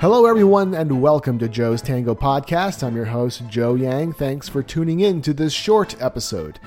Hello, 0.00 0.24
everyone, 0.24 0.72
and 0.72 1.02
welcome 1.02 1.38
to 1.38 1.46
Joe's 1.46 1.82
Tango 1.82 2.14
Podcast. 2.14 2.82
I'm 2.82 2.96
your 2.96 3.04
host, 3.04 3.46
Joe 3.50 3.74
Yang. 3.74 4.14
Thanks 4.14 4.48
for 4.48 4.62
tuning 4.62 5.00
in 5.00 5.20
to 5.20 5.34
this 5.34 5.52
short 5.52 6.00
episode. 6.00 6.58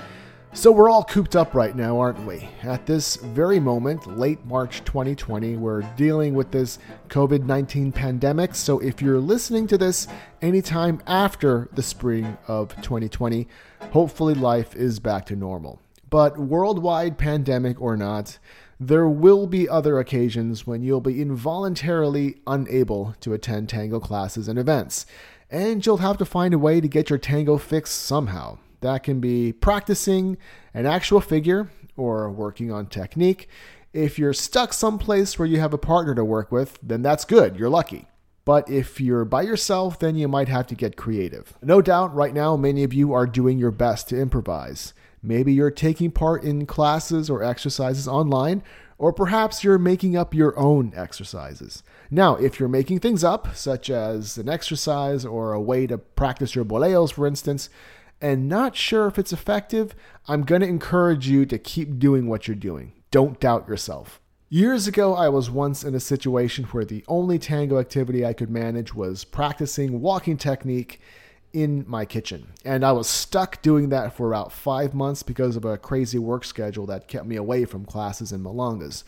So, 0.54 0.72
we're 0.72 0.88
all 0.88 1.04
cooped 1.04 1.36
up 1.36 1.56
right 1.56 1.76
now, 1.76 2.00
aren't 2.00 2.28
we? 2.28 2.48
At 2.62 2.86
this 2.86 3.16
very 3.16 3.60
moment, 3.60 4.20
late 4.20 4.46
March 4.46 4.84
2020, 4.86 5.58
we're 5.58 5.82
dealing 5.98 6.36
with 6.36 6.52
this 6.52 6.78
COVID 7.08 7.44
19 7.44 7.92
pandemic. 7.92 8.54
So, 8.54 8.78
if 8.78 9.02
you're 9.02 9.18
listening 9.18 9.66
to 9.66 9.80
this 9.80 10.08
anytime 10.44 11.02
after 11.08 11.70
the 11.74 11.82
spring 11.82 12.38
of 12.48 12.76
2020, 12.84 13.48
hopefully 13.94 14.36
life 14.36 14.76
is 14.76 15.00
back 15.00 15.26
to 15.26 15.36
normal. 15.36 15.82
But 16.14 16.38
worldwide 16.38 17.18
pandemic 17.18 17.82
or 17.82 17.98
not, 17.98 18.38
there 18.80 19.08
will 19.08 19.48
be 19.48 19.68
other 19.68 19.98
occasions 19.98 20.68
when 20.68 20.84
you'll 20.84 21.02
be 21.02 21.20
involuntarily 21.20 22.36
unable 22.46 23.16
to 23.22 23.34
attend 23.34 23.68
tango 23.68 24.00
classes 24.00 24.48
and 24.48 24.60
events, 24.60 25.08
and 25.50 25.84
you'll 25.84 25.98
have 25.98 26.20
to 26.20 26.26
find 26.26 26.54
a 26.54 26.60
way 26.60 26.80
to 26.80 26.88
get 26.88 27.10
your 27.10 27.18
tango 27.18 27.58
fix 27.58 27.90
somehow. 27.90 28.60
That 28.82 29.02
can 29.02 29.22
be 29.22 29.54
practicing 29.54 30.38
an 30.76 30.86
actual 30.86 31.20
figure 31.20 31.72
or 31.98 32.30
working 32.30 32.72
on 32.72 32.86
technique. 32.86 33.50
If 33.92 34.20
you're 34.20 34.34
stuck 34.34 34.72
someplace 34.72 35.40
where 35.40 35.48
you 35.48 35.60
have 35.62 35.74
a 35.74 35.80
partner 35.80 36.14
to 36.14 36.24
work 36.24 36.52
with, 36.52 36.78
then 36.84 37.02
that's 37.02 37.26
good, 37.26 37.56
you're 37.56 37.72
lucky. 37.72 38.08
But 38.46 38.70
if 38.70 39.00
you're 39.00 39.26
by 39.26 39.44
yourself, 39.44 40.00
then 40.00 40.16
you 40.16 40.28
might 40.28 40.50
have 40.50 40.68
to 40.68 40.76
get 40.76 40.98
creative. 40.98 41.54
No 41.62 41.82
doubt, 41.82 42.14
right 42.14 42.34
now, 42.34 42.58
many 42.58 42.84
of 42.84 42.94
you 42.94 43.14
are 43.14 43.26
doing 43.26 43.58
your 43.58 43.72
best 43.72 44.10
to 44.10 44.20
improvise. 44.20 44.94
Maybe 45.22 45.54
you're 45.54 45.72
taking 45.72 46.12
part 46.12 46.44
in 46.44 46.66
classes 46.66 47.30
or 47.30 47.42
exercises 47.42 48.08
online, 48.08 48.62
or 48.98 49.14
perhaps 49.14 49.64
you're 49.64 49.78
making 49.78 50.18
up 50.18 50.34
your 50.34 50.58
own 50.60 50.92
exercises. 50.96 51.84
Now, 52.12 52.36
if 52.36 52.60
you're 52.60 52.68
making 52.68 53.00
things 53.00 53.24
up, 53.24 53.56
such 53.56 53.90
as 53.90 54.38
an 54.38 54.50
exercise 54.50 55.26
or 55.26 55.54
a 55.54 55.62
way 55.62 55.88
to 55.88 55.98
practice 55.98 56.54
your 56.56 56.66
boleos, 56.66 57.14
for 57.14 57.26
instance, 57.26 57.70
and 58.20 58.48
not 58.48 58.76
sure 58.76 59.08
if 59.08 59.18
it's 59.18 59.34
effective, 59.34 59.96
I'm 60.28 60.44
going 60.44 60.62
to 60.62 60.68
encourage 60.68 61.28
you 61.28 61.46
to 61.46 61.58
keep 61.58 62.00
doing 62.00 62.28
what 62.28 62.48
you're 62.48 62.56
doing. 62.56 62.94
Don't 63.12 63.40
doubt 63.40 63.68
yourself. 63.68 64.20
Years 64.54 64.86
ago, 64.86 65.16
I 65.16 65.30
was 65.30 65.50
once 65.50 65.84
in 65.84 65.96
a 65.96 66.00
situation 66.00 66.66
where 66.66 66.86
the 66.86 67.04
only 67.08 67.40
tango 67.40 67.80
activity 67.80 68.24
I 68.24 68.34
could 68.34 68.52
manage 68.52 68.94
was 68.94 69.24
practicing 69.24 70.00
walking 70.00 70.38
technique 70.38 71.02
in 71.54 71.84
my 71.88 72.06
kitchen. 72.06 72.50
And 72.64 72.86
I 72.86 72.92
was 72.92 73.10
stuck 73.10 73.64
doing 73.64 73.90
that 73.90 74.16
for 74.16 74.28
about 74.28 74.52
five 74.52 74.94
months 74.94 75.24
because 75.24 75.56
of 75.56 75.66
a 75.66 75.80
crazy 75.80 76.20
work 76.20 76.46
schedule 76.46 76.86
that 76.86 77.08
kept 77.08 77.26
me 77.26 77.36
away 77.36 77.66
from 77.66 77.84
classes 77.84 78.32
and 78.32 78.46
milongas. 78.46 79.04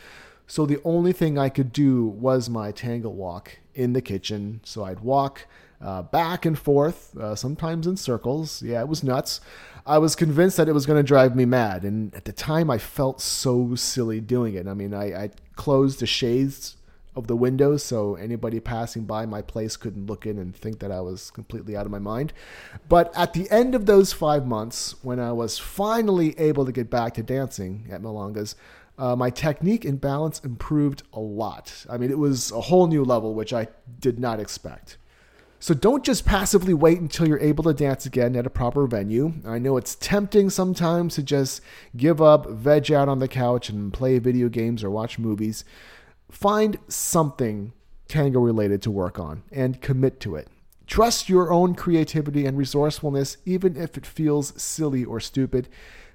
So 0.47 0.66
the 0.66 0.81
only 0.83 1.13
thing 1.13 1.38
I 1.38 1.49
could 1.49 1.71
do 1.71 2.05
was 2.05 2.49
my 2.49 2.71
tango 2.71 3.09
walk 3.09 3.59
in 3.75 3.93
the 3.93 4.01
kitchen. 4.01 4.61
So 4.63 4.83
I'd 4.83 5.01
walk 5.01 5.45
uh, 5.81 6.03
back 6.03 6.45
and 6.45 6.57
forth, 6.57 7.15
uh, 7.17 7.35
sometimes 7.35 7.87
in 7.87 7.97
circles. 7.97 8.61
Yeah, 8.61 8.81
it 8.81 8.87
was 8.87 9.03
nuts. 9.03 9.41
I 9.85 9.97
was 9.99 10.15
convinced 10.15 10.57
that 10.57 10.67
it 10.67 10.73
was 10.73 10.85
going 10.85 10.97
to 10.97 11.07
drive 11.07 11.35
me 11.35 11.45
mad. 11.45 11.83
And 11.83 12.13
at 12.15 12.25
the 12.25 12.31
time, 12.31 12.71
I 12.71 12.77
felt 12.77 13.21
so 13.21 13.75
silly 13.75 14.19
doing 14.19 14.55
it. 14.55 14.67
I 14.67 14.73
mean, 14.73 14.93
I, 14.93 15.25
I 15.25 15.29
closed 15.55 15.99
the 15.99 16.07
shades 16.07 16.77
of 17.15 17.27
the 17.27 17.35
windows 17.35 17.83
so 17.83 18.15
anybody 18.15 18.59
passing 18.59 19.05
by 19.05 19.25
my 19.25 19.41
place 19.41 19.77
couldn't 19.77 20.05
look 20.05 20.25
in 20.25 20.37
and 20.37 20.55
think 20.55 20.79
that 20.79 20.91
I 20.91 20.99
was 20.99 21.31
completely 21.31 21.75
out 21.75 21.85
of 21.85 21.91
my 21.91 21.99
mind. 21.99 22.33
But 22.89 23.13
at 23.15 23.33
the 23.33 23.49
end 23.49 23.73
of 23.73 23.85
those 23.85 24.11
five 24.11 24.45
months, 24.45 24.95
when 25.01 25.19
I 25.19 25.31
was 25.31 25.57
finally 25.57 26.37
able 26.39 26.65
to 26.65 26.71
get 26.71 26.89
back 26.89 27.13
to 27.13 27.23
dancing 27.23 27.87
at 27.89 28.01
Milongas, 28.01 28.55
uh, 28.97 29.15
my 29.15 29.29
technique 29.29 29.85
and 29.85 29.99
balance 29.99 30.39
improved 30.39 31.03
a 31.13 31.19
lot. 31.19 31.85
I 31.89 31.97
mean, 31.97 32.11
it 32.11 32.17
was 32.17 32.51
a 32.51 32.61
whole 32.61 32.87
new 32.87 33.03
level, 33.03 33.33
which 33.33 33.53
I 33.53 33.67
did 33.99 34.19
not 34.19 34.39
expect. 34.39 34.97
So 35.59 35.73
don't 35.73 36.03
just 36.03 36.25
passively 36.25 36.73
wait 36.73 36.99
until 36.99 37.27
you're 37.27 37.39
able 37.39 37.63
to 37.63 37.73
dance 37.73 38.05
again 38.05 38.35
at 38.35 38.45
a 38.45 38.51
proper 38.51 38.85
venue. 38.88 39.33
I 39.45 39.57
know 39.57 39.77
it's 39.77 39.95
tempting 39.95 40.49
sometimes 40.49 41.16
to 41.16 41.23
just 41.23 41.61
give 41.95 42.21
up, 42.21 42.49
veg 42.49 42.91
out 42.91 43.09
on 43.09 43.19
the 43.19 43.27
couch, 43.27 43.69
and 43.69 43.91
play 43.91 44.19
video 44.19 44.49
games 44.49 44.83
or 44.83 44.91
watch 44.91 45.17
movies. 45.17 45.63
Find 46.29 46.77
something 46.88 47.73
tango 48.07 48.39
related 48.39 48.81
to 48.83 48.91
work 48.91 49.17
on 49.17 49.44
and 49.51 49.81
commit 49.81 50.19
to 50.21 50.35
it. 50.35 50.49
Trust 50.88 51.29
your 51.29 51.51
own 51.51 51.73
creativity 51.73 52.45
and 52.45 52.57
resourcefulness, 52.57 53.38
even 53.45 53.75
if 53.75 53.97
it 53.97 54.05
feels 54.05 54.61
silly 54.61 55.03
or 55.03 55.19
stupid, 55.19 55.67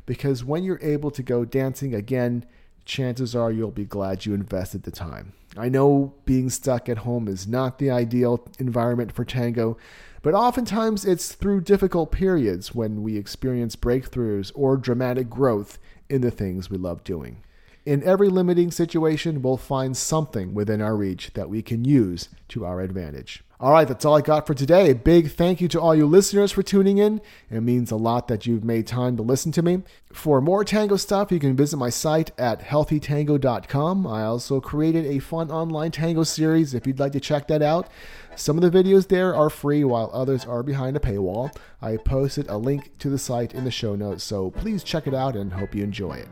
because 0.06 0.44
when 0.44 0.62
you're 0.62 0.78
able 0.80 1.10
to 1.10 1.22
go 1.22 1.44
dancing 1.44 1.94
again, 1.94 2.46
chances 2.84 3.34
are 3.34 3.50
you'll 3.50 3.70
be 3.70 3.84
glad 3.84 4.26
you 4.26 4.34
invested 4.34 4.82
the 4.82 4.90
time. 4.90 5.32
I 5.56 5.68
know 5.68 6.14
being 6.24 6.48
stuck 6.50 6.88
at 6.88 6.98
home 6.98 7.26
is 7.26 7.46
not 7.46 7.78
the 7.78 7.90
ideal 7.90 8.46
environment 8.58 9.12
for 9.12 9.24
tango, 9.24 9.76
but 10.22 10.34
oftentimes 10.34 11.04
it's 11.04 11.32
through 11.32 11.62
difficult 11.62 12.12
periods 12.12 12.74
when 12.74 13.02
we 13.02 13.16
experience 13.16 13.74
breakthroughs 13.74 14.52
or 14.54 14.76
dramatic 14.76 15.28
growth 15.28 15.78
in 16.08 16.20
the 16.20 16.30
things 16.30 16.70
we 16.70 16.76
love 16.76 17.02
doing. 17.04 17.42
In 17.86 18.02
every 18.02 18.28
limiting 18.28 18.70
situation, 18.70 19.40
we'll 19.40 19.56
find 19.56 19.96
something 19.96 20.52
within 20.52 20.82
our 20.82 20.96
reach 20.96 21.32
that 21.32 21.48
we 21.48 21.62
can 21.62 21.84
use 21.84 22.28
to 22.48 22.66
our 22.66 22.80
advantage. 22.80 23.42
All 23.58 23.72
right, 23.72 23.86
that's 23.86 24.06
all 24.06 24.16
I 24.16 24.22
got 24.22 24.46
for 24.46 24.54
today. 24.54 24.90
A 24.90 24.94
big 24.94 25.32
thank 25.32 25.60
you 25.60 25.68
to 25.68 25.80
all 25.80 25.94
you 25.94 26.06
listeners 26.06 26.52
for 26.52 26.62
tuning 26.62 26.96
in. 26.96 27.20
It 27.50 27.60
means 27.60 27.90
a 27.90 27.96
lot 27.96 28.28
that 28.28 28.46
you've 28.46 28.64
made 28.64 28.86
time 28.86 29.18
to 29.18 29.22
listen 29.22 29.52
to 29.52 29.62
me. 29.62 29.82
For 30.12 30.40
more 30.40 30.64
tango 30.64 30.96
stuff, 30.96 31.30
you 31.30 31.38
can 31.38 31.56
visit 31.56 31.76
my 31.76 31.90
site 31.90 32.30
at 32.38 32.62
healthytango.com. 32.62 34.06
I 34.06 34.22
also 34.22 34.62
created 34.62 35.04
a 35.04 35.18
fun 35.18 35.50
online 35.50 35.90
tango 35.90 36.22
series 36.22 36.72
if 36.72 36.86
you'd 36.86 36.98
like 36.98 37.12
to 37.12 37.20
check 37.20 37.48
that 37.48 37.60
out. 37.60 37.90
Some 38.34 38.56
of 38.56 38.62
the 38.62 38.82
videos 38.82 39.08
there 39.08 39.34
are 39.34 39.50
free 39.50 39.84
while 39.84 40.10
others 40.12 40.46
are 40.46 40.62
behind 40.62 40.96
a 40.96 41.00
paywall. 41.00 41.54
I 41.82 41.98
posted 41.98 42.48
a 42.48 42.56
link 42.56 42.96
to 42.98 43.10
the 43.10 43.18
site 43.18 43.54
in 43.54 43.64
the 43.64 43.70
show 43.70 43.94
notes, 43.94 44.24
so 44.24 44.50
please 44.50 44.82
check 44.82 45.06
it 45.06 45.14
out 45.14 45.36
and 45.36 45.52
hope 45.52 45.74
you 45.74 45.84
enjoy 45.84 46.14
it. 46.14 46.28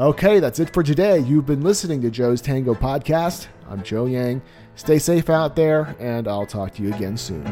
Okay, 0.00 0.40
that's 0.40 0.58
it 0.58 0.72
for 0.72 0.82
today. 0.82 1.18
You've 1.18 1.44
been 1.44 1.60
listening 1.60 2.00
to 2.00 2.10
Joe's 2.10 2.40
Tango 2.40 2.72
Podcast. 2.72 3.48
I'm 3.68 3.82
Joe 3.82 4.06
Yang. 4.06 4.40
Stay 4.74 4.98
safe 4.98 5.28
out 5.28 5.56
there, 5.56 5.94
and 6.00 6.26
I'll 6.26 6.46
talk 6.46 6.72
to 6.76 6.82
you 6.82 6.94
again 6.94 7.18
soon. 7.18 7.44